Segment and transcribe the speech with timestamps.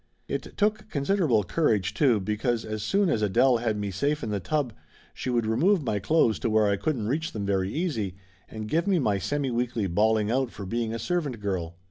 [0.27, 4.39] It took considerable courage, too, because as soon as Adele had me safe in the
[4.39, 4.73] tub
[5.13, 8.15] she would remove my clothes to where I couldn't reach them very easy,
[8.49, 11.75] and give me my semiweekly bawling out for being a servant girl.